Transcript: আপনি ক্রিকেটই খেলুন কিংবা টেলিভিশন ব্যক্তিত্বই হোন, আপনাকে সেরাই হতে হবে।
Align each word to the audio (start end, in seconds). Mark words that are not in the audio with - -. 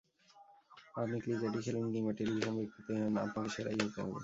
আপনি 0.95 1.17
ক্রিকেটই 1.23 1.61
খেলুন 1.65 1.85
কিংবা 1.93 2.11
টেলিভিশন 2.17 2.53
ব্যক্তিত্বই 2.57 2.99
হোন, 3.01 3.13
আপনাকে 3.25 3.49
সেরাই 3.55 3.77
হতে 3.79 3.99
হবে। 4.01 4.19